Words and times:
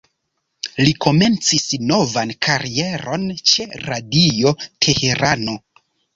Li 0.85 0.93
komencis 1.05 1.67
novan 1.91 2.33
karieron 2.47 3.27
ĉe 3.51 3.67
"Radio 3.91 4.57
Teherano". 4.65 5.57